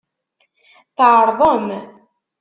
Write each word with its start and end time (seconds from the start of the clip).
Tɛeṛḍem. 0.97 1.67